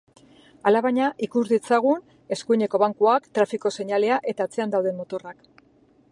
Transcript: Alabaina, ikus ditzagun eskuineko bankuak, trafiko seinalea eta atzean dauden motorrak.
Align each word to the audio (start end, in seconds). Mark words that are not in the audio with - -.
Alabaina, 0.69 1.09
ikus 1.27 1.43
ditzagun 1.51 1.99
eskuineko 2.37 2.81
bankuak, 2.85 3.27
trafiko 3.39 3.73
seinalea 3.75 4.17
eta 4.33 4.47
atzean 4.51 4.73
dauden 4.77 4.97
motorrak. 5.03 5.47